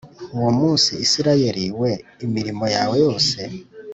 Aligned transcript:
Uwo 0.35 0.49
munsi 0.59 0.91
Isirayeli 1.05 1.65
we 1.79 1.91
imirimo 2.25 2.65
yawe 2.75 2.95
yose 3.05 3.37